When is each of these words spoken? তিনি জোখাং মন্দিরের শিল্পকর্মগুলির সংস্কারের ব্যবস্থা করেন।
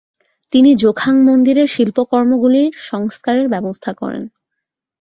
তিনি 0.53 0.71
জোখাং 0.75 1.15
মন্দিরের 1.23 1.67
শিল্পকর্মগুলির 1.67 2.71
সংস্কারের 2.89 3.47
ব্যবস্থা 3.49 3.91
করেন। 3.93 4.23